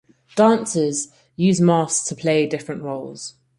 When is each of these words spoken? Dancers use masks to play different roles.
Dancers 0.35 1.09
use 1.35 1.61
masks 1.61 2.07
to 2.07 2.15
play 2.15 2.47
different 2.47 2.81
roles. 2.81 3.35